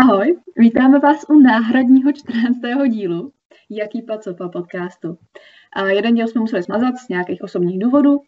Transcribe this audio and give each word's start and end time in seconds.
Ahoj, 0.00 0.38
vítáme 0.56 0.98
vás 0.98 1.24
u 1.28 1.38
náhradního 1.38 2.12
14. 2.12 2.56
dílu 2.88 3.32
Jaký 3.70 4.02
pacopa 4.02 4.48
podcastu. 4.48 5.18
A 5.72 5.86
jeden 5.86 6.14
díl 6.14 6.28
jsme 6.28 6.40
museli 6.40 6.62
smazat 6.62 6.96
z 6.96 7.08
nějakých 7.08 7.42
osobních 7.42 7.78
důvodů 7.78 8.20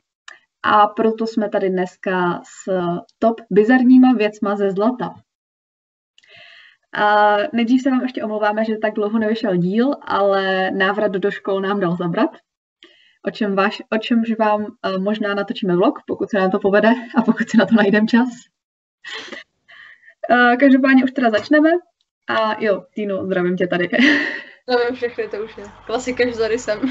a 0.63 0.87
proto 0.87 1.27
jsme 1.27 1.49
tady 1.49 1.71
dneska 1.71 2.43
s 2.45 2.73
top 3.19 3.41
bizarníma 3.51 4.13
věcma 4.13 4.57
ze 4.57 4.71
zlata. 4.71 5.15
A 6.95 7.37
nejdřív 7.53 7.83
se 7.83 7.91
vám 7.91 8.03
ještě 8.03 8.25
omlouváme, 8.25 8.65
že 8.65 8.79
tak 8.79 8.95
dlouho 8.95 9.19
nevyšel 9.19 9.57
díl, 9.57 9.91
ale 10.03 10.71
návrat 10.71 11.13
do 11.13 11.31
škol 11.31 11.61
nám 11.61 11.81
dal 11.81 11.97
zabrat. 11.97 12.31
O, 13.29 13.31
čem 13.31 13.57
váš, 13.57 13.83
o 13.93 13.99
čemž 13.99 14.33
vám 14.39 14.63
uh, 14.63 14.99
možná 15.03 15.35
natočíme 15.35 15.77
vlog, 15.77 15.99
pokud 16.07 16.31
se 16.31 16.39
nám 16.39 16.51
to 16.51 16.59
povede 16.59 16.91
a 17.17 17.23
pokud 17.23 17.49
si 17.49 17.57
na 17.57 17.67
to 17.67 17.75
najdeme 17.75 18.07
čas. 18.07 18.29
Uh, 20.31 20.57
každopádně 20.57 21.05
už 21.05 21.11
teda 21.11 21.31
začneme. 21.31 21.71
A 22.29 22.63
jo, 22.63 22.85
Týno, 22.95 23.25
zdravím 23.25 23.57
tě 23.57 23.67
tady. 23.67 23.89
Zdravím 24.69 24.97
všechny, 24.97 25.29
to 25.29 25.37
už 25.37 25.57
je 25.57 25.65
klasika, 25.87 26.31
že 26.31 26.37
tady 26.37 26.59
jsem. 26.59 26.81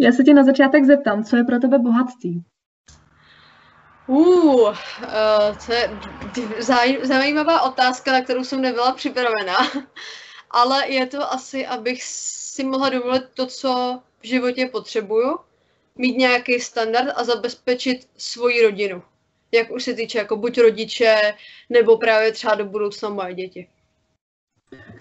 Já 0.00 0.12
se 0.12 0.22
tě 0.22 0.34
na 0.34 0.44
začátek 0.44 0.84
zeptám, 0.84 1.24
co 1.24 1.36
je 1.36 1.44
pro 1.44 1.58
tebe 1.58 1.78
bohatství? 1.78 2.44
Uh, 4.06 4.68
uh 4.68 4.76
to 5.66 5.72
je 5.72 5.90
zajímavá 7.02 7.62
otázka, 7.62 8.12
na 8.12 8.20
kterou 8.20 8.44
jsem 8.44 8.60
nebyla 8.60 8.92
připravená. 8.92 9.56
Ale 10.50 10.92
je 10.92 11.06
to 11.06 11.32
asi, 11.32 11.66
abych 11.66 12.02
si 12.02 12.64
mohla 12.64 12.88
dovolit 12.88 13.22
to, 13.34 13.46
co 13.46 14.00
v 14.20 14.26
životě 14.26 14.68
potřebuju, 14.72 15.38
mít 15.96 16.16
nějaký 16.16 16.60
standard 16.60 17.08
a 17.16 17.24
zabezpečit 17.24 18.08
svoji 18.16 18.62
rodinu. 18.62 19.02
Jak 19.52 19.70
už 19.70 19.84
se 19.84 19.94
týče 19.94 20.18
jako 20.18 20.36
buď 20.36 20.58
rodiče, 20.58 21.34
nebo 21.70 21.96
právě 21.96 22.32
třeba 22.32 22.54
do 22.54 22.64
budoucna 22.64 23.08
moje 23.08 23.34
děti. 23.34 23.68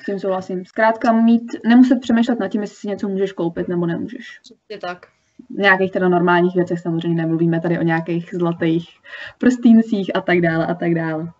S 0.01 0.05
tím 0.05 0.19
souhlasím. 0.19 0.65
Zkrátka 0.65 1.11
mít, 1.11 1.43
nemuset 1.65 2.01
přemýšlet 2.01 2.39
nad 2.39 2.47
tím, 2.47 2.61
jestli 2.61 2.75
si 2.77 2.87
něco 2.87 3.07
můžeš 3.07 3.31
koupit 3.31 3.67
nebo 3.67 3.85
nemůžeš. 3.85 4.39
Je 4.69 4.77
tak. 4.77 5.07
V 5.49 5.59
nějakých 5.59 5.91
teda 5.91 6.09
normálních 6.09 6.55
věcech 6.55 6.79
samozřejmě 6.79 7.21
nemluvíme 7.21 7.61
tady 7.61 7.79
o 7.79 7.83
nějakých 7.83 8.29
zlatých 8.33 8.89
prstýncích 9.37 10.15
a 10.15 10.21
tak 10.21 10.41
dále 10.41 10.67
a 10.67 10.73
tak 10.73 10.93
dále. 10.93 11.31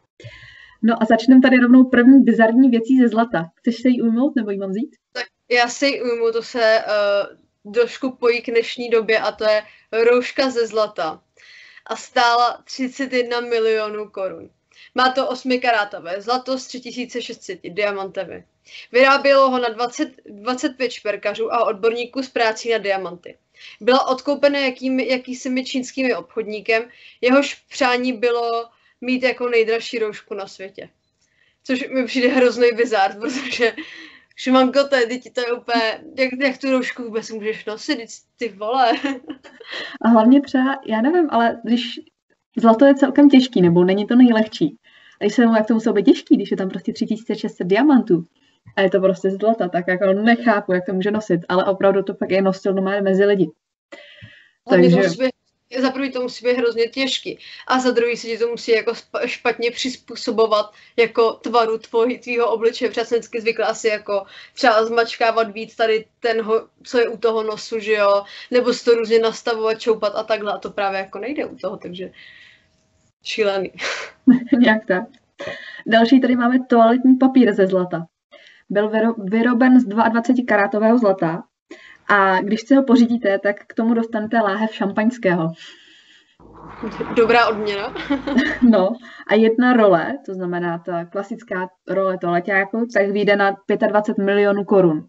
No 0.81 0.95
a 1.02 1.06
začneme 1.06 1.42
tady 1.42 1.58
rovnou 1.58 1.83
první 1.83 2.23
bizarní 2.23 2.70
věcí 2.70 3.00
ze 3.00 3.08
zlata. 3.08 3.50
Chceš 3.56 3.81
se 3.81 3.89
jí 3.89 4.02
ujmout 4.02 4.36
nebo 4.36 4.52
jí 4.52 4.58
mám 4.58 4.70
vzít? 4.70 4.95
Tak 5.11 5.25
já 5.52 5.70
si 5.70 5.86
ji 5.86 6.02
ujmu, 6.02 6.31
to 6.31 6.44
se 6.44 6.83
uh, 7.66 7.73
trošku 7.73 8.11
pojí 8.11 8.42
k 8.42 8.52
dnešní 8.52 8.89
době 8.89 9.20
a 9.20 9.31
to 9.31 9.44
je 9.44 9.64
rouška 10.03 10.50
ze 10.50 10.67
zlata. 10.67 11.22
A 11.86 11.95
stála 11.95 12.61
31 12.64 13.39
milionů 13.39 14.09
korun. 14.09 14.50
Má 14.95 15.11
to 15.11 15.28
8 15.28 15.59
karátové 15.59 16.22
zlato 16.22 16.59
s 16.59 16.67
3600 16.67 17.59
diamanty. 17.64 18.44
Vyrábělo 18.92 19.50
ho 19.50 19.59
na 19.59 19.70
20, 19.70 20.11
25 20.25 20.92
šperkařů 20.92 21.53
a 21.53 21.66
odborníků 21.66 22.23
z 22.23 22.30
prácí 22.30 22.72
na 22.72 22.78
diamanty. 22.78 23.38
Byla 23.81 24.08
odkoupena 24.08 24.59
jakými, 24.59 25.08
jakýsi 25.09 25.64
čínskými 25.64 26.16
obchodníkem, 26.16 26.89
jehož 27.22 27.55
přání 27.55 28.14
bylo 28.14 28.70
mít 29.02 29.23
jako 29.23 29.50
nejdražší 29.50 30.00
roušku 30.00 30.34
na 30.34 30.48
světě. 30.48 30.90
Což 31.64 31.90
mi 31.90 32.06
přijde 32.06 32.28
hrozný 32.28 32.67
bizár, 32.76 33.20
protože 33.20 33.73
Šimanko, 34.36 34.88
to 34.88 34.95
je, 34.95 35.08
to 35.34 35.42
je 35.42 35.54
úplně, 35.54 36.04
jak, 36.17 36.30
jak 36.44 36.58
tu 36.58 36.72
roušku 36.72 37.04
vůbec 37.04 37.31
můžeš 37.31 37.66
nosit, 37.66 38.09
ty 38.38 38.50
vole. 38.50 38.92
A 40.02 40.08
hlavně 40.08 40.42
třeba, 40.42 40.80
já 40.88 41.02
nevím, 41.02 41.28
ale 41.30 41.62
když 41.64 42.00
zlato 42.58 42.86
je 42.86 42.95
celkem 42.95 43.30
těžký, 43.30 43.62
nebo 43.62 43.83
není 43.83 44.08
to 44.08 44.16
nejlehčí. 44.16 44.77
A 45.21 45.23
když 45.23 45.36
se 45.36 45.45
mu, 45.45 45.55
jak 45.55 45.67
to 45.67 45.73
muselo 45.73 45.94
být 45.94 46.05
těžký, 46.05 46.36
když 46.36 46.52
je 46.52 46.58
tam 46.58 46.70
prostě 46.70 46.94
3600 46.94 47.67
diamantů, 47.67 48.26
a 48.76 48.82
je 48.82 48.89
to 48.89 49.02
prostě 49.02 49.32
zlata, 49.32 49.70
tak 49.70 49.88
jako 49.88 50.14
nechápu, 50.14 50.73
jak 50.73 50.86
to 50.86 50.94
může 50.94 51.11
nosit, 51.11 51.42
ale 51.50 51.66
opravdu 51.66 52.04
to 52.04 52.14
pak 52.14 52.32
je 52.32 52.42
nosil 52.42 52.73
doma 52.73 53.02
mezi 53.02 53.26
lidi. 53.26 53.52
Takže... 54.70 55.02
za 55.76 55.92
prvý 55.92 56.11
to 56.11 56.22
musí 56.22 56.45
být 56.45 56.58
hrozně 56.58 56.88
těžký 56.88 57.39
a 57.67 57.80
za 57.80 57.92
druhý 57.92 58.17
se 58.17 58.28
ti 58.28 58.38
to 58.38 58.48
musí 58.48 58.72
jako 58.72 58.94
špatně 59.26 59.72
přizpůsobovat 59.72 60.73
jako 60.98 61.33
tvaru 61.33 61.78
tvojí, 61.78 62.20
tvýho 62.20 62.52
obličeje. 62.52 62.89
Protože 62.89 63.05
jsem 63.05 63.16
vždycky 63.17 63.42
zvykla 63.42 63.67
asi 63.67 63.88
jako 63.88 64.26
třeba 64.54 64.86
zmačkávat 64.86 65.52
víc 65.52 65.76
tady 65.76 66.06
ten, 66.20 66.48
co 66.83 67.00
je 67.00 67.10
u 67.10 67.17
toho 67.17 67.44
nosu, 67.44 67.80
že 67.80 67.94
jo, 67.94 68.23
nebo 68.52 68.73
si 68.73 68.86
to 68.86 68.94
různě 68.94 69.20
nastavovat, 69.20 69.82
čoupat 69.82 70.16
a 70.16 70.23
takhle 70.23 70.54
a 70.54 70.58
to 70.58 70.72
právě 70.72 71.00
jako 71.00 71.20
nejde 71.20 71.45
u 71.45 71.56
toho, 71.56 71.77
takže 71.77 72.11
šílený. 73.23 73.72
Nějak 74.60 74.86
tak. 74.88 75.04
Další 75.88 76.22
tady 76.22 76.36
máme 76.36 76.60
toaletní 76.70 77.16
papír 77.16 77.54
ze 77.54 77.67
zlata. 77.67 78.06
Byl 78.70 78.92
vyroben 79.17 79.80
z 79.80 79.86
22 79.86 80.45
karátového 80.48 80.98
zlata 80.98 81.44
a 82.08 82.42
když 82.42 82.62
si 82.62 82.76
ho 82.76 82.84
pořídíte, 82.84 83.40
tak 83.40 83.56
k 83.68 83.73
tomu 83.73 83.94
dostanete 83.94 84.38
láhev 84.38 84.76
šampaňského. 84.76 85.52
Dobrá 87.16 87.48
odměna. 87.48 87.94
no 88.70 88.90
a 89.28 89.36
jedna 89.36 89.73
role, 89.73 90.14
to 90.26 90.34
znamená 90.34 90.78
ta 90.78 91.06
klasická 91.06 91.68
role 91.88 92.18
toaleťáku, 92.18 92.88
tak 92.94 93.10
vyjde 93.10 93.36
na 93.36 93.58
25 93.88 94.26
milionů 94.26 94.64
korun. 94.64 95.08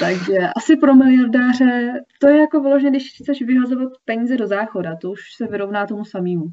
Takže 0.00 0.38
asi 0.56 0.76
pro 0.76 0.94
miliardáře 0.94 1.92
to 2.20 2.28
je 2.28 2.40
jako 2.40 2.60
vyloženě, 2.60 2.90
když 2.90 3.12
chceš 3.22 3.42
vyhazovat 3.42 3.92
peníze 4.04 4.36
do 4.36 4.46
záchoda, 4.46 4.96
to 4.96 5.10
už 5.10 5.20
se 5.36 5.46
vyrovná 5.46 5.86
tomu 5.86 6.04
samému. 6.04 6.44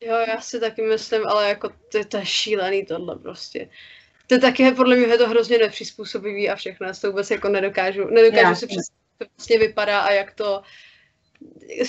Jo, 0.00 0.16
já 0.28 0.40
si 0.40 0.60
taky 0.60 0.82
myslím, 0.82 1.26
ale 1.26 1.48
jako 1.48 1.68
to, 1.68 2.04
to 2.08 2.16
je 2.16 2.26
šílený 2.26 2.86
tohle 2.86 3.18
prostě 3.18 3.68
to 4.26 4.38
taky 4.38 4.72
podle 4.72 4.96
mě 4.96 5.06
je 5.06 5.18
to 5.18 5.28
hrozně 5.28 5.58
nepřizpůsobivý 5.58 6.50
a 6.50 6.56
všechno. 6.56 6.86
Já 6.86 6.92
to 6.92 7.06
vůbec 7.10 7.30
jako 7.30 7.48
nedokážu, 7.48 8.04
nedokážu 8.04 8.48
Já. 8.48 8.54
si 8.54 8.66
představit, 8.66 9.02
jak 9.20 9.28
to 9.28 9.34
vlastně 9.36 9.58
vypadá 9.58 10.00
a 10.00 10.10
jak 10.12 10.34
to, 10.34 10.62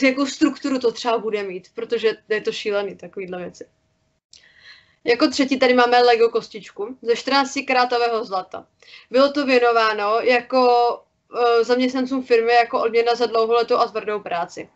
jakou 0.04 0.26
strukturu 0.26 0.80
to 0.80 0.92
třeba 0.92 1.18
bude 1.18 1.44
mít, 1.44 1.68
protože 1.74 2.12
je 2.30 2.42
to 2.42 2.52
šílený, 2.52 2.96
takovýhle 2.96 3.38
věci. 3.38 3.66
Jako 5.04 5.28
třetí 5.28 5.60
tady 5.60 5.74
máme 5.74 6.00
Lego 6.00 6.30
kostičku 6.30 6.98
ze 7.02 7.16
14 7.16 7.60
karátového 7.68 8.26
zlata. 8.26 8.68
Bylo 9.12 9.32
to 9.32 9.46
věnováno 9.46 10.20
jako 10.20 10.90
uh, 11.34 11.64
zaměstnancům 11.64 12.24
firmy 12.24 12.54
jako 12.54 12.82
odměna 12.82 13.16
za 13.16 13.26
dlouholetou 13.26 13.76
a 13.76 13.88
tvrdou 13.88 14.20
práci. 14.20 14.70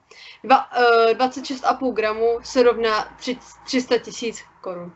Dva, 0.44 0.72
uh, 0.78 1.14
26,5 1.14 1.94
gramů 1.94 2.40
se 2.44 2.64
rovná 2.64 3.18
300 3.66 3.98
tisíc 3.98 4.44
korun 4.62 4.96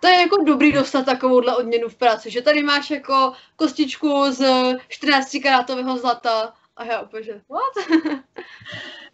to 0.00 0.06
je 0.08 0.20
jako 0.20 0.42
dobrý 0.44 0.72
dostat 0.72 1.06
takovouhle 1.06 1.56
odměnu 1.56 1.88
v 1.88 1.96
práci, 1.96 2.30
že 2.30 2.42
tady 2.42 2.62
máš 2.62 2.90
jako 2.90 3.32
kostičku 3.56 4.24
z 4.30 4.44
14 4.88 5.36
karátového 5.42 5.98
zlata 5.98 6.52
a 6.76 6.84
já 6.84 7.00
úplně, 7.00 7.22
že 7.22 7.32
what? 7.32 8.02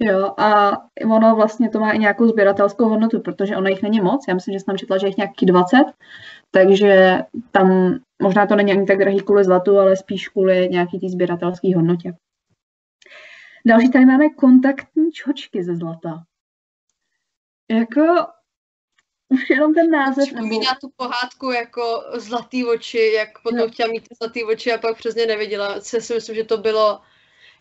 jo, 0.00 0.34
a 0.38 0.72
ono 1.04 1.36
vlastně 1.36 1.68
to 1.68 1.80
má 1.80 1.92
i 1.92 1.98
nějakou 1.98 2.28
sběratelskou 2.28 2.88
hodnotu, 2.88 3.20
protože 3.20 3.56
ono 3.56 3.68
jich 3.68 3.82
není 3.82 4.00
moc, 4.00 4.24
já 4.28 4.34
myslím, 4.34 4.52
že 4.52 4.60
jsem 4.60 4.78
četla, 4.78 4.98
že 4.98 5.06
jich 5.06 5.16
nějaký 5.16 5.46
20, 5.46 5.84
takže 6.50 7.18
tam 7.50 7.94
možná 8.22 8.46
to 8.46 8.56
není 8.56 8.72
ani 8.72 8.86
tak 8.86 8.98
drahý 8.98 9.20
kvůli 9.20 9.44
zlatu, 9.44 9.78
ale 9.78 9.96
spíš 9.96 10.28
kvůli 10.28 10.68
nějaký 10.68 11.00
té 11.00 11.08
sběratelské 11.08 11.76
hodnotě. 11.76 12.12
Další 13.66 13.90
tady 13.90 14.06
máme 14.06 14.30
kontaktní 14.30 15.12
čočky 15.12 15.64
ze 15.64 15.76
zlata. 15.76 16.22
Jako 17.70 18.02
už 19.28 19.50
jenom 19.50 19.74
ten 19.74 19.90
název. 19.90 20.24
Připomíná 20.24 20.74
tu 20.80 20.90
pohádku 20.96 21.50
jako 21.50 22.04
zlatý 22.14 22.64
oči, 22.64 23.12
jak 23.12 23.42
potom 23.42 23.58
no. 23.58 23.68
chtěla 23.68 23.88
mít 23.88 24.08
zlatý 24.22 24.44
oči 24.44 24.72
a 24.72 24.78
pak 24.78 24.98
přesně 24.98 25.26
neviděla. 25.26 25.80
Co 25.80 26.00
si 26.00 26.14
myslím, 26.14 26.36
že 26.36 26.44
to 26.44 26.56
bylo, 26.56 27.00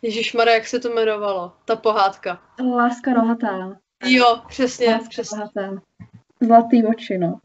Ježíš 0.02 0.34
Mara, 0.34 0.54
jak 0.54 0.68
se 0.68 0.80
to 0.80 0.90
jmenovalo, 0.90 1.54
ta 1.66 1.76
pohádka. 1.76 2.42
Láska 2.76 3.14
rohatá. 3.14 3.80
Jo, 4.06 4.42
přesně. 4.48 4.88
Láska 4.88 5.10
přesně. 5.10 5.38
Rohatá. 5.38 5.82
Zlatý 6.42 6.86
oči, 6.86 7.18
no. 7.18 7.40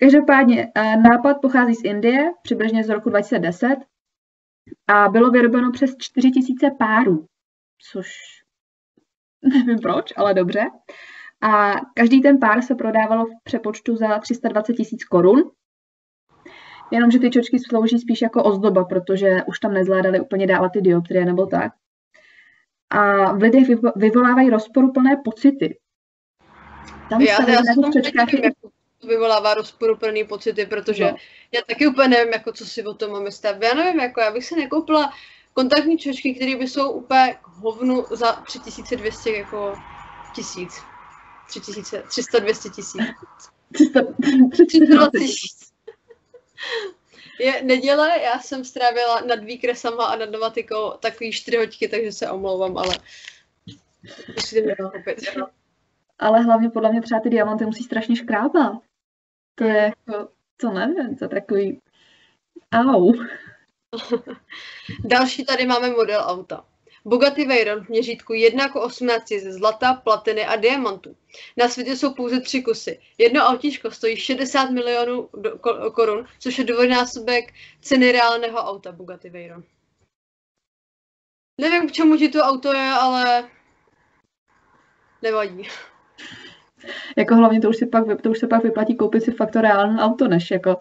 Každopádně, 0.00 0.72
nápad 1.02 1.34
pochází 1.42 1.74
z 1.74 1.84
Indie, 1.84 2.30
přibližně 2.42 2.84
z 2.84 2.88
roku 2.88 3.10
2010 3.10 3.76
a 4.88 5.08
bylo 5.08 5.30
vyrobeno 5.30 5.72
přes 5.72 5.96
4000 5.98 6.70
párů, 6.78 7.26
což 7.90 8.16
nevím 9.42 9.78
proč, 9.78 10.12
ale 10.16 10.34
dobře. 10.34 10.60
A 11.42 11.72
každý 11.94 12.22
ten 12.22 12.38
pár 12.38 12.62
se 12.62 12.74
prodávalo 12.74 13.24
v 13.24 13.30
přepočtu 13.44 13.96
za 13.96 14.18
320 14.18 14.72
tisíc 14.72 15.04
korun. 15.04 15.50
Jenomže 16.90 17.18
ty 17.18 17.30
čočky 17.30 17.58
slouží 17.58 17.98
spíš 17.98 18.22
jako 18.22 18.42
ozdoba, 18.42 18.84
protože 18.84 19.36
už 19.46 19.58
tam 19.58 19.74
nezvládali 19.74 20.20
úplně 20.20 20.46
dávat 20.46 20.68
ty 20.68 20.80
dioptrie 20.80 21.24
nebo 21.24 21.46
tak. 21.46 21.72
A 22.90 23.32
v 23.32 23.42
lidech 23.42 23.66
vyvolávají 23.96 24.50
rozporuplné 24.50 25.16
pocity. 25.24 25.78
Tam 27.10 27.20
já, 27.20 27.50
já 27.50 27.62
jsem 27.62 27.92
čočkách 27.92 28.32
je... 28.32 28.50
to 29.00 29.06
vyvolává 29.06 29.54
rozporuplný 29.54 30.24
pocity, 30.24 30.66
protože 30.66 31.04
no. 31.04 31.16
já 31.52 31.60
taky 31.68 31.86
úplně 31.86 32.08
nevím, 32.08 32.32
jako 32.32 32.52
co 32.52 32.66
si 32.66 32.84
o 32.84 32.94
tom 32.94 33.10
mám 33.10 33.22
myslet. 33.22 33.62
Já 33.62 33.74
nevím, 33.74 34.00
jako 34.00 34.20
já 34.20 34.32
bych 34.32 34.44
si 34.44 34.56
nekoupila 34.56 35.12
kontaktní 35.54 35.98
čočky, 35.98 36.34
které 36.34 36.56
by 36.56 36.68
jsou 36.68 36.90
úplně 36.90 37.38
k 37.42 37.48
hovnu 37.48 38.04
za 38.10 38.32
3200 38.32 39.30
jako 39.36 39.74
tisíc. 40.34 40.82
3000, 41.46 42.02
300, 42.08 42.38
200 42.38 42.68
tisíc. 42.68 43.02
320 44.52 45.18
tisíc. 45.18 45.66
Je 47.40 47.62
neděle, 47.62 48.20
já 48.22 48.38
jsem 48.38 48.64
strávila 48.64 49.20
nad 49.20 49.44
výkresama 49.44 50.06
a 50.06 50.16
nad 50.16 50.30
novatikou 50.30 50.90
takový 50.90 51.32
čtyři 51.32 51.56
hoďky, 51.56 51.88
takže 51.88 52.12
se 52.12 52.30
omlouvám, 52.30 52.78
ale 52.78 52.94
ale 56.18 56.40
hlavně 56.40 56.70
podle 56.70 56.92
mě 56.92 57.02
třeba 57.02 57.20
ty 57.20 57.30
diamanty 57.30 57.66
musí 57.66 57.84
strašně 57.84 58.16
škrábat. 58.16 58.72
To 59.54 59.64
je 59.64 59.82
jako, 59.82 60.28
to 60.56 60.70
nevím, 60.70 61.16
to 61.16 61.24
je 61.24 61.28
takový 61.28 61.80
au. 62.72 63.12
Další 65.04 65.44
tady 65.44 65.66
máme 65.66 65.90
model 65.90 66.22
auta. 66.26 66.64
Bugatti 67.08 67.46
Veyron 67.46 67.84
v 67.84 67.88
měřítku 67.88 68.32
1 68.32 68.68
k 68.68 68.76
18 68.76 69.28
ze 69.28 69.52
zlata, 69.52 69.94
platiny 69.94 70.46
a 70.46 70.56
diamantů. 70.56 71.16
Na 71.56 71.68
světě 71.68 71.96
jsou 71.96 72.14
pouze 72.14 72.40
tři 72.40 72.62
kusy. 72.62 73.00
Jedno 73.18 73.40
autíčko 73.40 73.90
stojí 73.90 74.16
60 74.16 74.70
milionů 74.70 75.28
korun, 75.94 76.26
což 76.38 76.58
je 76.58 76.64
dvojnásobek 76.64 77.44
ceny 77.80 78.12
reálného 78.12 78.58
auta 78.58 78.92
Bugatti 78.92 79.30
Veyron. 79.30 79.62
Nevím, 81.60 81.88
k 81.88 81.92
čemu 81.92 82.16
ti 82.16 82.28
to 82.28 82.38
auto 82.38 82.72
je, 82.72 82.90
ale 82.90 83.50
nevadí. 85.22 85.62
Jako 87.16 87.34
hlavně 87.34 87.60
to 87.60 87.68
už, 87.68 87.76
si 87.76 87.86
pak, 87.86 88.22
to 88.22 88.30
už 88.30 88.38
se 88.38 88.46
pak 88.46 88.62
vyplatí 88.62 88.96
koupit 88.96 89.22
si 89.22 89.32
fakt 89.32 89.50
to 89.50 89.60
reálné 89.60 90.02
auto, 90.02 90.28
než 90.28 90.50
jako 90.50 90.76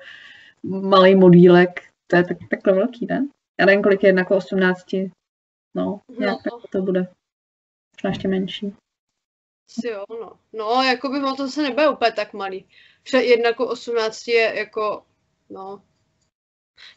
malý 0.63 1.15
modílek. 1.15 1.69
To 2.07 2.15
je 2.15 2.23
tak, 2.23 2.37
takhle 2.49 2.73
velký, 2.73 3.05
ne? 3.09 3.27
Já 3.59 3.65
nevím, 3.65 3.83
kolik 3.83 4.03
je 4.03 4.13
jako 4.13 4.35
18. 4.35 4.85
No, 5.75 6.01
nějak 6.19 6.45
no. 6.45 6.59
tak 6.59 6.71
to 6.71 6.81
bude. 6.81 7.07
Možná 7.95 8.09
ještě 8.09 8.27
menší. 8.27 8.75
Jo, 9.83 10.03
no. 10.09 10.39
No, 10.53 10.83
jako 10.83 11.09
by 11.09 11.19
to 11.37 11.47
se 11.47 11.61
nebude 11.61 11.89
úplně 11.89 12.11
tak 12.11 12.33
malý. 12.33 12.67
Jedna 13.13 13.47
jako 13.47 13.67
18 13.67 14.27
je 14.27 14.57
jako, 14.57 15.05
no, 15.49 15.81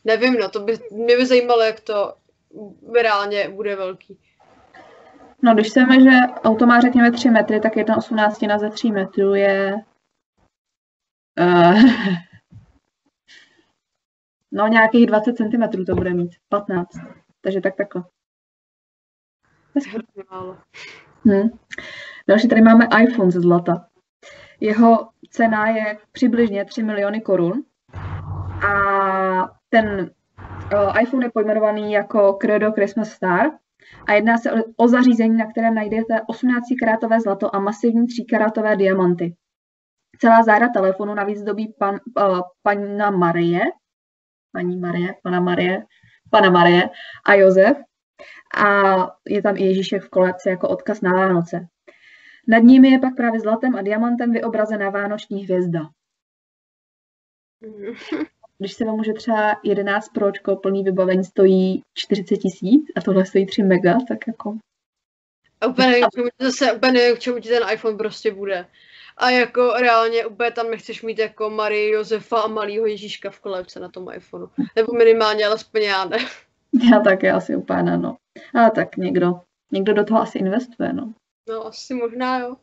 nevím, 0.05 0.35
no, 0.35 0.49
to 0.49 0.61
by, 0.61 0.79
mě 0.91 1.17
by 1.17 1.27
zajímalo, 1.27 1.63
jak 1.63 1.81
to 1.81 2.15
reálně 3.03 3.49
bude 3.49 3.77
velký. 3.77 4.19
No, 5.43 5.55
když 5.55 5.71
chceme, 5.71 6.01
že 6.01 6.11
auto 6.45 6.67
má 6.67 6.81
řekněme 6.81 7.13
3 7.13 7.31
metry, 7.31 7.61
tak 7.61 7.77
jedna 7.77 7.97
18 7.97 8.41
ze 8.61 8.71
3 8.71 8.91
metrů 8.91 9.35
je... 9.35 9.75
Uh, 11.41 11.83
no, 14.53 14.67
nějakých 14.67 15.07
20 15.07 15.37
cm 15.37 15.85
to 15.85 15.95
bude 15.95 16.15
mít, 16.15 16.31
15. 16.49 16.89
Takže 17.41 17.61
tak 17.61 17.77
takhle. 17.77 18.05
Hmm. 21.25 21.49
Další 22.29 22.49
tady 22.49 22.63
máme 22.63 22.89
iPhone 23.03 23.31
ze 23.31 23.41
zlata. 23.41 23.87
Jeho 24.61 25.09
cena 25.31 25.69
je 25.69 25.99
přibližně 26.13 26.65
3 26.65 26.83
miliony 26.83 27.21
korun 27.21 27.65
a 28.67 29.51
ten 29.69 30.11
uh, 30.75 31.03
iPhone 31.03 31.27
je 31.27 31.31
pojmenovaný 31.31 31.93
jako 31.93 32.33
Credo 32.33 32.73
Christmas 32.73 33.11
Star 33.11 33.47
a 34.07 34.13
jedná 34.13 34.39
se 34.39 34.51
o, 34.77 34.89
zařízení, 34.89 35.37
na 35.37 35.47
kterém 35.47 35.75
najdete 35.75 36.15
18-karátové 36.15 37.21
zlato 37.21 37.55
a 37.55 37.59
masivní 37.59 38.07
3-karátové 38.07 38.77
diamanty. 38.77 39.35
Celá 40.19 40.43
záda 40.43 40.69
telefonu 40.69 41.15
navíc 41.15 41.43
dobí 41.43 41.75
pan, 41.79 41.95
uh, 41.95 42.41
pana 42.63 43.11
Marie, 43.11 43.61
paní 44.53 44.77
Marie, 44.77 45.15
pana 45.23 45.41
Marie, 45.41 45.83
pana 46.31 46.51
Marie 46.51 46.91
a 47.27 47.35
Josef 47.35 47.77
a 48.55 48.97
je 49.29 49.43
tam 49.43 49.57
i 49.57 49.63
Ježíšek 49.63 50.03
v 50.03 50.09
kolekci 50.09 50.49
jako 50.49 50.69
odkaz 50.69 51.01
na 51.01 51.13
Vánoce. 51.13 51.69
Nad 52.49 52.59
nimi 52.59 52.89
je 52.89 52.99
pak 52.99 53.17
právě 53.17 53.41
zlatem 53.41 53.77
a 53.77 53.83
diamantem 53.83 54.33
vyobrazená 54.33 54.91
vánoční 54.91 55.45
hvězda. 55.45 55.81
Když 58.59 58.73
se 58.73 58.85
vám 58.85 59.05
že 59.05 59.13
třeba 59.13 59.61
11 59.65 60.09
pročko 60.09 60.57
plný 60.57 60.85
vybavení 60.85 61.25
stojí 61.25 61.83
40 61.95 62.37
tisíc 62.37 62.83
a 62.97 63.01
tohle 63.01 63.27
stojí 63.27 63.47
3 63.47 63.63
mega, 63.63 63.99
tak 64.09 64.27
jako... 64.27 64.59
A 65.61 65.67
úplně 65.67 65.89
nevím, 65.89 66.31
zase 66.39 66.73
úplně 66.73 66.93
nevím, 66.93 67.17
k 67.17 67.21
čemu 67.21 67.41
ti 67.41 67.49
ten 67.49 67.63
iPhone 67.73 67.97
prostě 67.97 68.35
bude. 68.35 68.67
A 69.17 69.31
jako 69.31 69.73
reálně 69.81 70.27
úplně 70.27 70.51
tam 70.51 70.71
nechceš 70.71 71.03
mít 71.03 71.19
jako 71.19 71.51
Marie, 71.51 71.91
Josefa 71.91 72.41
a 72.41 72.49
malýho 72.49 72.87
Ježíška 72.87 73.31
v 73.31 73.41
kolébce 73.41 73.81
na 73.81 73.89
tom 73.89 74.09
iPhoneu. 74.15 74.47
Nebo 74.77 74.93
minimálně, 74.93 75.47
alespoň 75.47 75.83
já 75.83 76.05
ne. 76.05 76.19
Já 76.93 77.01
taky 77.01 77.31
asi 77.31 77.57
úplně 77.57 77.97
no. 77.97 78.17
Ale 78.55 78.71
tak 78.71 78.97
někdo, 78.97 79.41
někdo 79.73 79.95
do 79.95 80.05
toho 80.05 80.21
asi 80.21 80.39
investuje, 80.39 80.93
no. 80.93 81.15
No, 81.49 81.67
asi 81.67 81.95
možná, 81.95 82.39
jo. 82.39 82.57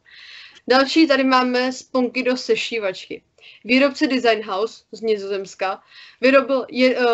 Další 0.68 1.08
tady 1.08 1.24
máme 1.24 1.72
sponky 1.72 2.24
do 2.24 2.38
sešívačky. 2.38 3.24
Výrobce 3.64 4.08
Design 4.08 4.44
House 4.44 4.84
z 4.92 5.02
Nizozemska 5.02 5.84
vyrobil 6.22 6.66
je, 6.70 7.00
uh, 7.00 7.06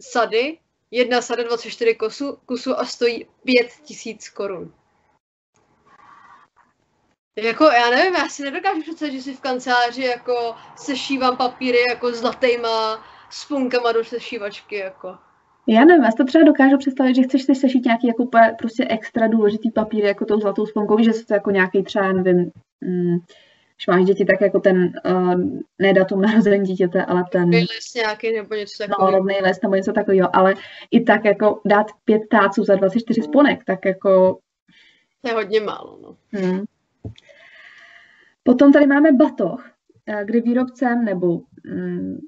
sady, 0.00 0.58
jedna 0.90 1.22
sada 1.22 1.42
24 1.42 1.94
kusů, 1.94 2.38
kusu 2.46 2.78
a 2.78 2.84
stojí 2.84 3.26
5000 3.44 4.28
korun. 4.28 4.74
Jako, 7.38 7.64
já 7.64 7.90
nevím, 7.90 8.14
já 8.14 8.28
si 8.28 8.42
nedokážu 8.42 8.82
představit, 8.82 9.12
že 9.12 9.22
si 9.22 9.34
v 9.34 9.40
kanceláři 9.40 10.04
jako 10.04 10.54
sešívám 10.76 11.36
papíry 11.36 11.78
jako 11.88 12.12
zlatýma 12.12 13.04
spunkama 13.30 13.92
do 13.92 14.04
sešívačky, 14.04 14.76
jako. 14.76 15.18
Já 15.68 15.84
nevím, 15.84 16.04
já 16.04 16.10
si 16.10 16.16
to 16.16 16.24
třeba 16.24 16.44
dokážu 16.44 16.78
představit, 16.78 17.14
že 17.14 17.22
chceš 17.22 17.42
si 17.42 17.54
sešít 17.54 17.84
nějaký 17.84 18.06
jako 18.06 18.28
prostě 18.58 18.86
extra 18.88 19.26
důležitý 19.26 19.70
papír, 19.70 20.04
jako 20.04 20.24
tou 20.24 20.40
zlatou 20.40 20.66
sponkou, 20.66 21.02
že 21.02 21.10
to 21.28 21.34
jako 21.34 21.50
nějaký 21.50 21.82
třeba, 21.82 22.12
nevím, 22.12 22.50
mm, 22.80 23.18
když 23.76 23.86
máš 23.86 24.04
děti, 24.04 24.24
tak 24.24 24.40
jako 24.40 24.60
ten, 24.60 24.92
uh, 25.06 25.34
ne 25.78 25.92
datum 25.92 26.20
narození 26.20 26.64
dítěte, 26.64 27.04
ale 27.04 27.24
ten... 27.32 27.48
list 27.48 27.94
nějaký 27.96 28.32
nebo 28.32 28.54
něco 28.54 28.78
takového. 28.78 29.10
No, 29.10 29.18
rodný 29.18 29.34
list 29.42 29.62
nebo 29.62 29.74
něco 29.74 29.92
takového, 29.92 30.36
ale 30.36 30.54
i 30.90 31.00
tak 31.00 31.24
jako 31.24 31.60
dát 31.64 31.86
pět 32.04 32.22
táců 32.30 32.64
za 32.64 32.74
24 32.74 33.22
sponek, 33.22 33.64
tak 33.64 33.84
jako... 33.84 34.38
To 35.22 35.28
je 35.28 35.34
hodně 35.34 35.60
málo, 35.60 35.98
no. 36.02 36.16
Hmm. 36.40 36.64
Potom 38.42 38.72
tady 38.72 38.86
máme 38.86 39.12
batoh, 39.12 39.70
eh, 40.06 40.24
kdy 40.24 40.40
výrobcem 40.40 41.04
nebo 41.04 41.40
mm, 41.64 42.18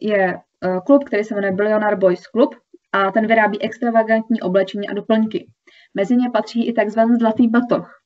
je 0.00 0.34
eh, 0.64 0.80
klub, 0.86 1.04
který 1.04 1.24
se 1.24 1.34
jmenuje 1.34 1.52
Billionaire 1.52 1.96
Boys 1.96 2.22
Club 2.22 2.54
a 2.92 3.12
ten 3.12 3.26
vyrábí 3.26 3.62
extravagantní 3.62 4.40
oblečení 4.40 4.88
a 4.88 4.94
doplňky. 4.94 5.50
Mezi 5.94 6.16
ně 6.16 6.30
patří 6.30 6.68
i 6.68 6.72
takzvaný 6.72 7.18
zlatý 7.18 7.48
batoh. 7.48 8.00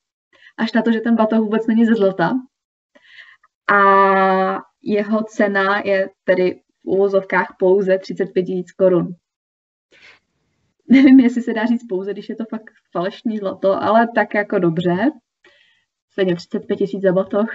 Až 0.58 0.72
na 0.72 0.82
to, 0.82 0.92
že 0.92 1.00
ten 1.00 1.16
batoh 1.16 1.38
vůbec 1.38 1.66
není 1.66 1.86
ze 1.86 1.94
zlata, 1.94 2.32
a 3.72 4.62
jeho 4.82 5.22
cena 5.24 5.82
je 5.84 6.10
tedy 6.24 6.60
v 6.84 6.88
úvozovkách 6.88 7.56
pouze 7.58 7.98
35 7.98 8.48
000 8.48 8.62
korun. 8.78 9.14
Nevím, 10.88 11.20
jestli 11.20 11.42
se 11.42 11.52
dá 11.52 11.66
říct 11.66 11.86
pouze, 11.88 12.12
když 12.12 12.28
je 12.28 12.36
to 12.36 12.44
fakt 12.50 12.70
falešný 12.92 13.38
zlato, 13.38 13.82
ale 13.82 14.08
tak 14.14 14.34
jako 14.34 14.58
dobře. 14.58 14.96
Stejně 16.10 16.36
35 16.36 16.76
tisíc 16.76 17.02
za 17.02 17.12
batoh. 17.12 17.48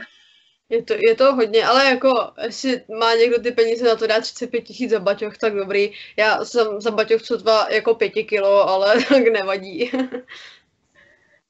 Je 0.69 0.83
to, 0.83 0.93
je 0.93 1.15
to 1.15 1.35
hodně, 1.35 1.65
ale 1.65 1.85
jako, 1.85 2.09
jestli 2.43 2.81
má 2.99 3.15
někdo 3.15 3.41
ty 3.41 3.51
peníze 3.51 3.85
na 3.85 3.95
to 3.95 4.07
dát 4.07 4.21
35 4.21 4.61
tisíc 4.61 4.91
za 4.91 4.99
baťoch, 4.99 5.37
tak 5.37 5.55
dobrý. 5.55 5.91
Já 6.17 6.45
jsem 6.45 6.81
za 6.81 6.91
baťoch 6.91 7.21
co 7.21 7.37
dva 7.37 7.67
jako 7.71 7.95
pěti 7.95 8.23
kilo, 8.23 8.69
ale 8.69 9.03
tak 9.09 9.27
nevadí. 9.27 9.91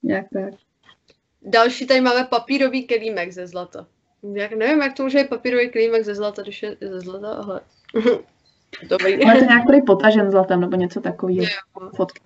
Jak 0.03 0.25
tak. 0.33 0.53
Další 1.41 1.87
tady 1.87 2.01
máme 2.01 2.23
papírový 2.23 2.87
kelímek 2.87 3.31
ze 3.31 3.47
zlata. 3.47 3.87
Jak, 4.33 4.51
nevím, 4.51 4.81
jak 4.81 4.93
to 4.93 5.03
může 5.03 5.17
být 5.17 5.29
papírový 5.29 5.69
klímek 5.69 6.03
ze 6.03 6.15
zlata, 6.15 6.41
když 6.41 6.63
je 6.63 6.77
ze 6.81 6.99
zlata, 6.99 7.33
ale... 7.33 7.61
Dobrý. 8.83 9.23
Ale 9.23 9.39
to 9.39 9.45
nějak 9.45 9.67
tady 9.67 9.81
potažen 9.81 10.31
zlatem, 10.31 10.61
nebo 10.61 10.75
něco 10.75 11.01
takového. 11.01 11.45
Fotky. 11.95 12.21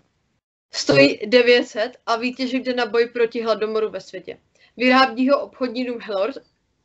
Stojí 0.74 1.20
900 1.26 1.98
a 2.06 2.16
výtěžek 2.16 2.64
jde 2.64 2.74
na 2.74 2.86
boj 2.86 3.06
proti 3.06 3.42
hladomoru 3.42 3.90
ve 3.90 4.02
světě. 4.02 4.38
Vyrábí 4.78 5.30
ho 5.30 5.42
obchodní 5.42 5.86
dům 5.86 6.00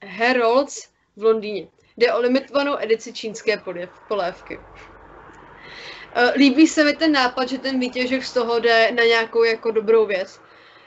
Herolds 0.07 0.89
v 1.17 1.23
Londýně. 1.23 1.69
Jde 1.97 2.13
o 2.13 2.21
limitovanou 2.21 2.77
edici 2.79 3.13
čínské 3.13 3.63
polévky. 4.09 4.61
E, 6.15 6.31
líbí 6.39 6.67
se 6.67 6.85
mi 6.85 6.97
ten 6.97 7.13
nápad, 7.13 7.49
že 7.49 7.59
ten 7.59 7.81
výtěžek 7.81 8.25
z 8.25 8.33
toho 8.33 8.59
jde 8.59 8.93
na 8.93 9.05
nějakou 9.05 9.45
jako 9.45 9.71
dobrou 9.71 10.07
věc. 10.07 10.41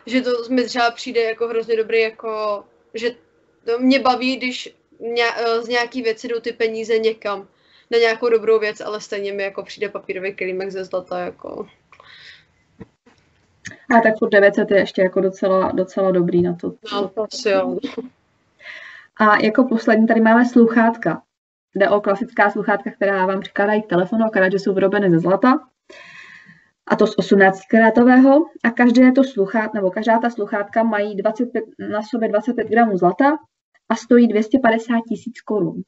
Že 0.05 0.21
to 0.21 0.31
mi 0.49 0.63
třeba 0.63 0.91
přijde 0.91 1.23
jako 1.23 1.47
hrozně 1.47 1.77
dobrý, 1.77 2.01
jako, 2.01 2.63
že 2.93 3.15
to 3.65 3.79
mě 3.79 3.99
baví, 3.99 4.35
když 4.35 4.75
z 5.61 5.67
nějaký 5.67 6.01
věci 6.01 6.27
jdou 6.27 6.39
ty 6.39 6.53
peníze 6.53 6.99
někam 6.99 7.47
na 7.91 7.97
nějakou 7.97 8.29
dobrou 8.29 8.59
věc, 8.59 8.81
ale 8.81 9.01
stejně 9.01 9.33
mi 9.33 9.43
jako 9.43 9.63
přijde 9.63 9.89
papírový 9.89 10.33
kelímek 10.35 10.71
ze 10.71 10.83
zlata, 10.83 11.19
jako... 11.19 11.67
A 13.97 14.01
tak 14.03 14.17
furt 14.19 14.29
900 14.29 14.71
je 14.71 14.77
ještě 14.77 15.01
jako 15.01 15.21
docela, 15.21 15.71
docela 15.71 16.11
dobrý 16.11 16.41
na 16.41 16.55
to. 16.55 16.73
No, 16.93 17.11
asi 17.17 17.49
jo. 17.49 17.77
A 19.19 19.37
jako 19.37 19.63
poslední 19.63 20.07
tady 20.07 20.21
máme 20.21 20.45
sluchátka. 20.45 21.23
Jde 21.75 21.89
o 21.89 22.01
klasická 22.01 22.49
sluchátka, 22.49 22.91
která 22.91 23.25
vám 23.25 23.39
přikládají 23.39 23.83
k 23.83 23.89
telefonu, 23.89 24.25
akorát, 24.25 24.51
že 24.51 24.59
jsou 24.59 24.73
vyrobeny 24.73 25.11
ze 25.11 25.19
zlata. 25.19 25.59
A 26.87 26.95
to 26.95 27.07
z 27.07 27.17
18 27.17 27.61
karátového. 27.71 28.45
A 28.63 28.71
každé 28.71 29.11
to 29.11 29.23
sluchát, 29.23 29.73
nebo 29.73 29.91
každá 29.91 30.19
ta 30.19 30.29
sluchátka 30.29 30.83
mají 30.83 31.15
25, 31.15 31.63
na 31.91 32.01
sobě 32.01 32.29
25 32.29 32.67
gramů 32.67 32.97
zlata 32.97 33.37
a 33.89 33.95
stojí 33.95 34.27
250 34.27 34.93
tisíc 35.09 35.41
korun. 35.41 35.81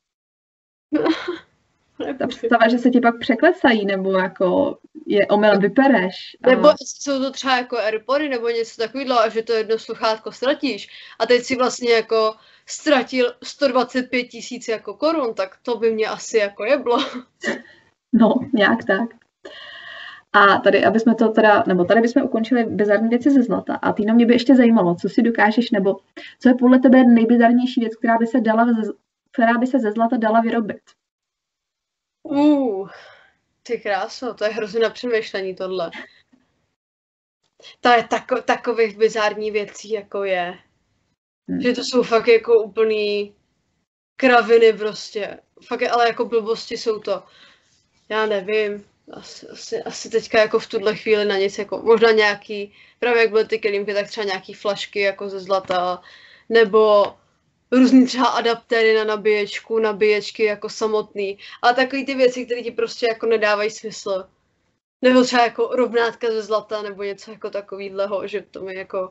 Ta 2.20 2.28
představa, 2.28 2.68
že 2.70 2.78
se 2.78 2.90
ti 2.90 3.00
pak 3.00 3.20
překlesají, 3.20 3.86
nebo 3.86 4.12
jako 4.12 4.78
je 5.08 5.28
omylem 5.28 5.62
vypereš. 5.62 6.16
A... 6.44 6.50
Nebo 6.50 6.70
jsou 6.86 7.20
to 7.20 7.32
třeba 7.32 7.58
jako 7.58 7.78
Airpody, 7.78 8.30
nebo 8.30 8.50
něco 8.50 8.82
takového, 8.82 9.20
a 9.20 9.30
že 9.30 9.44
to 9.44 9.54
jedno 9.54 9.80
sluchátko 9.80 10.32
ztratíš. 10.32 10.90
A 11.20 11.26
teď 11.26 11.44
si 11.44 11.56
vlastně 11.56 11.92
jako 11.92 12.34
ztratil 12.72 13.34
125 13.44 14.24
tisíc 14.24 14.68
jako 14.68 14.94
korun, 14.94 15.34
tak 15.34 15.58
to 15.62 15.78
by 15.78 15.92
mě 15.92 16.08
asi 16.08 16.38
jako 16.38 16.66
jeblo. 16.66 16.98
No, 18.14 18.34
nějak 18.54 18.80
tak. 18.88 19.10
A 20.34 20.58
tady, 20.58 20.86
aby 20.86 21.00
jsme 21.00 21.16
to 21.16 21.30
teda, 21.30 21.64
nebo 21.68 21.86
tady 21.86 22.02
bychom 22.02 22.24
ukončili 22.24 22.64
bizarní 22.64 23.10
věci 23.10 23.32
ze 23.32 23.44
zlata. 23.44 23.76
A 23.76 23.94
Týno, 23.94 24.14
mě 24.14 24.26
by 24.26 24.34
ještě 24.34 24.56
zajímalo, 24.56 24.96
co 24.96 25.10
si 25.10 25.22
dokážeš, 25.22 25.72
nebo 25.72 25.96
co 26.40 26.50
je 26.50 26.56
podle 26.56 26.80
tebe 26.80 27.04
nejbizarnější 27.04 27.80
věc, 27.80 27.96
která 27.96 28.18
by 28.18 28.28
se 28.28 28.42
dala, 28.42 28.68
která 29.32 29.58
by 29.58 29.68
se 29.68 29.80
ze 29.80 29.92
zlata 29.92 30.18
dala 30.18 30.42
vyrobit? 30.42 30.82
Uh, 32.24 32.90
ty 33.64 33.80
kráso, 33.80 34.34
to 34.34 34.44
je 34.44 34.50
hrozně 34.50 34.80
na 34.80 34.90
přemýšlení 34.90 35.56
tohle. 35.56 35.92
To 37.82 37.90
je 37.90 38.04
tako, 38.04 38.42
takových 38.42 38.98
bizární 38.98 39.52
věcí, 39.52 39.92
jako 39.92 40.24
je. 40.24 40.58
Hmm. 41.50 41.62
Že 41.62 41.74
to 41.74 41.84
jsou 41.84 42.04
fakt 42.04 42.28
jako 42.28 42.64
úplný 42.64 43.36
kraviny 44.16 44.74
prostě. 44.74 45.40
Fakt, 45.68 45.84
ale 45.84 46.08
jako 46.08 46.26
blbosti 46.26 46.78
jsou 46.78 47.00
to. 47.00 47.24
Já 48.10 48.26
nevím. 48.26 48.86
Asi, 49.12 49.48
asi, 49.48 49.84
asi 49.84 50.10
teďka 50.10 50.40
jako 50.40 50.60
v 50.60 50.68
tuhle 50.68 50.96
chvíli 50.96 51.26
na 51.26 51.38
nic, 51.38 51.58
jako 51.58 51.82
možná 51.82 52.12
nějaký, 52.12 52.74
právě 53.00 53.22
jak 53.22 53.32
byly 53.32 53.46
ty 53.46 53.60
kelímky, 53.60 53.94
tak 53.94 54.08
třeba 54.08 54.26
nějaký 54.26 54.54
flašky 54.54 55.00
jako 55.00 55.30
ze 55.30 55.40
zlata, 55.40 56.02
nebo 56.50 57.14
různý 57.72 58.06
třeba 58.06 58.28
adaptéry 58.28 58.96
na 58.96 59.04
nabíječku, 59.04 59.80
nabíječky 59.80 60.44
jako 60.44 60.70
samotný, 60.70 61.38
ale 61.62 61.74
takový 61.74 62.06
ty 62.06 62.16
věci, 62.16 62.46
které 62.46 62.64
ti 62.64 62.72
prostě 62.72 63.08
jako 63.08 63.26
nedávají 63.26 63.70
smysl. 63.70 64.26
Nebo 65.02 65.24
třeba 65.24 65.44
jako 65.44 65.68
rovnátka 65.68 66.32
ze 66.32 66.42
zlata, 66.42 66.82
nebo 66.82 67.04
něco 67.04 67.32
jako 67.32 67.50
takovýhleho, 67.50 68.28
že 68.28 68.42
to 68.42 68.62
mi 68.62 68.76
jako 68.76 69.10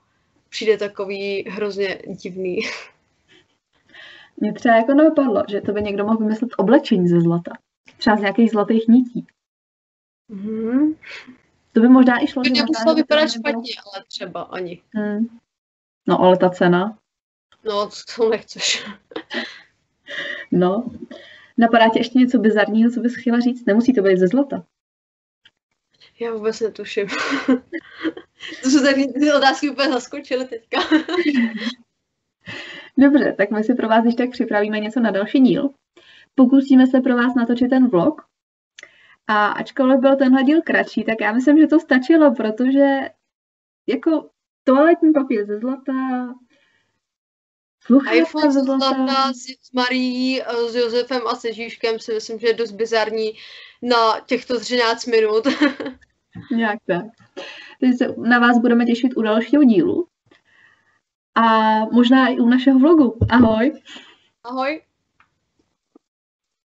přijde 0.51 0.79
takový 0.79 1.45
hrozně 1.49 2.03
divný. 2.07 2.61
Mně 4.37 4.53
třeba 4.53 4.77
jako 4.77 4.95
nevypadlo, 4.95 5.43
že 5.49 5.61
to 5.61 5.73
by 5.73 5.83
někdo 5.83 6.05
mohl 6.05 6.19
vymyslet 6.19 6.51
oblečení 6.57 7.09
ze 7.09 7.21
zlata. 7.21 7.53
Třeba 7.97 8.17
z 8.17 8.21
nějakých 8.21 8.51
zlatých 8.51 8.89
nití. 8.89 9.27
Mm. 10.29 10.95
To 11.73 11.81
by 11.81 11.89
možná 11.89 12.23
i 12.23 12.27
šlo. 12.27 12.43
To 12.43 12.51
nemuselo 12.51 12.95
vypadat 12.95 13.31
špatně, 13.31 13.73
ale 13.87 14.05
třeba 14.09 14.43
ani. 14.43 14.83
Hmm. 14.95 15.39
No, 16.09 16.21
ale 16.21 16.39
ta 16.39 16.51
cena. 16.51 16.99
No, 17.65 17.91
to 18.17 18.29
nechceš. 18.29 18.87
no. 20.51 20.91
Napadá 21.59 21.89
tě 21.89 21.99
ještě 21.99 22.19
něco 22.19 22.39
bizarního, 22.39 22.91
co 22.91 23.01
bys 23.01 23.17
chtěla 23.17 23.41
říct? 23.41 23.67
Nemusí 23.67 23.93
to 23.93 24.03
být 24.03 24.19
ze 24.19 24.27
zlata. 24.27 24.65
Já 26.21 26.33
vůbec 26.33 26.61
netuším. 26.61 27.07
To 28.63 28.71
jsou 28.71 28.83
tady 28.83 29.07
ty 29.07 29.33
otázky 29.33 29.71
úplně 29.71 29.89
zaskočily 29.89 30.45
teďka. 30.45 30.79
Dobře, 32.99 33.35
tak 33.39 33.51
my 33.51 33.65
si 33.65 33.75
pro 33.75 33.89
vás 33.89 34.05
ještě 34.05 34.23
tak 34.23 34.31
připravíme 34.31 34.81
něco 34.81 35.01
na 35.01 35.11
další 35.11 35.41
díl. 35.41 35.71
Pokusíme 36.35 36.87
se 36.87 37.01
pro 37.01 37.17
vás 37.17 37.35
natočit 37.35 37.71
ten 37.71 37.89
vlog. 37.89 38.23
A 39.27 39.47
ačkoliv 39.47 40.01
byl 40.01 40.17
tenhle 40.17 40.43
díl 40.43 40.63
kratší, 40.63 41.05
tak 41.05 41.21
já 41.21 41.33
myslím, 41.33 41.59
že 41.59 41.67
to 41.67 41.81
stačilo, 41.81 42.35
protože 42.35 43.11
jako 43.87 44.31
toaletní 44.65 45.13
papír 45.13 45.47
ze 45.47 45.59
zlata, 45.59 45.93
iPhone 48.13 48.53
ze 48.53 48.61
zlata 48.61 49.33
s, 49.33 49.45
s 49.63 49.73
Marií, 49.73 50.43
s 50.69 50.75
Josefem 50.75 51.23
a 51.27 51.35
se 51.35 51.53
Žížkem 51.53 51.99
si 51.99 52.15
myslím, 52.15 52.39
že 52.39 52.47
je 52.47 52.55
dost 52.55 52.73
bizarní 52.73 53.33
na 53.83 54.21
těchto 54.27 54.61
13 54.61 55.07
minut. 55.07 55.45
Nějak 56.57 56.79
tak. 56.87 57.05
Takže 57.81 57.97
se 57.97 58.15
na 58.17 58.39
vás 58.39 58.59
budeme 58.59 58.85
těšit 58.85 59.17
u 59.17 59.23
dalšího 59.23 59.65
dílu. 59.65 60.07
A 61.35 61.79
možná 61.93 62.29
i 62.29 62.39
u 62.39 62.49
našeho 62.49 62.79
vlogu. 62.79 63.19
Ahoj. 63.31 63.73
Ahoj. 64.45 64.81